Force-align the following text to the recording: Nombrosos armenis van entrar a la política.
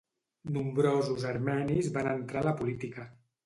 Nombrosos 0.55 1.27
armenis 1.33 1.93
van 2.01 2.13
entrar 2.17 2.45
a 2.45 2.51
la 2.51 2.59
política. 2.65 3.11